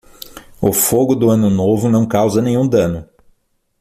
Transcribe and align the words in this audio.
O 0.59 0.73
fogo 0.73 1.13
do 1.15 1.29
Ano 1.29 1.51
Novo 1.51 1.87
não 1.87 2.07
causa 2.07 2.41
nenhum 2.41 2.67
dano. 2.67 3.07